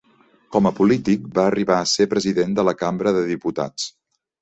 Com 0.55 0.69
a 0.69 0.71
polític 0.79 1.27
va 1.35 1.45
arribar 1.51 1.77
a 1.83 1.91
ser 1.93 2.09
president 2.17 2.59
de 2.61 2.67
la 2.71 2.77
cambra 2.83 3.17
de 3.21 3.25
diputats. 3.33 3.91